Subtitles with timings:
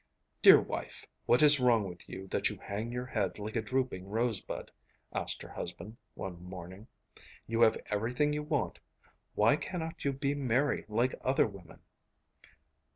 [0.41, 4.09] 'Dear wife, what is wrong with you that you hang your head like a drooping
[4.09, 4.71] rosebud?'
[5.13, 6.87] asked her husband one morning.
[7.45, 8.79] 'You have everything you want;
[9.35, 11.81] why cannot you be merry like other women?